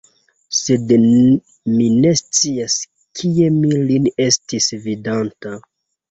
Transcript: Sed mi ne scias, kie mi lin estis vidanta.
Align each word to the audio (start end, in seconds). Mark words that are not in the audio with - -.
Sed 0.59 0.91
mi 1.73 1.89
ne 2.05 2.13
scias, 2.21 2.77
kie 3.19 3.49
mi 3.57 3.69
lin 3.91 4.07
estis 4.25 4.71
vidanta. 4.87 5.53